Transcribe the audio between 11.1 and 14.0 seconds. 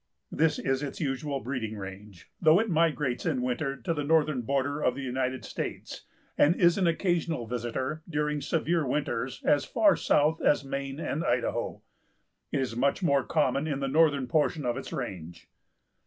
Idaho. It is much more common in the